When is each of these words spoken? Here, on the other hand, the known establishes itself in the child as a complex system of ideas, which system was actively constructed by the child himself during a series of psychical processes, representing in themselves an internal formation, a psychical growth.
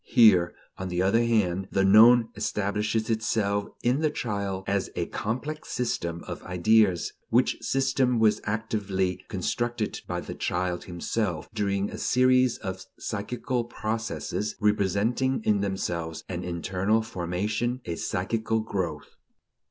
Here, 0.07 0.55
on 0.79 0.89
the 0.89 1.03
other 1.03 1.23
hand, 1.23 1.67
the 1.71 1.85
known 1.85 2.29
establishes 2.35 3.07
itself 3.11 3.67
in 3.83 3.99
the 4.01 4.09
child 4.09 4.63
as 4.65 4.89
a 4.95 5.05
complex 5.05 5.69
system 5.69 6.23
of 6.25 6.41
ideas, 6.41 7.13
which 7.29 7.59
system 7.61 8.17
was 8.17 8.41
actively 8.45 9.23
constructed 9.29 10.01
by 10.07 10.19
the 10.21 10.33
child 10.33 10.85
himself 10.85 11.47
during 11.53 11.91
a 11.91 11.99
series 11.99 12.57
of 12.57 12.83
psychical 12.97 13.65
processes, 13.65 14.55
representing 14.59 15.43
in 15.43 15.61
themselves 15.61 16.23
an 16.27 16.43
internal 16.43 17.03
formation, 17.03 17.79
a 17.85 17.93
psychical 17.95 18.59
growth. 18.61 19.17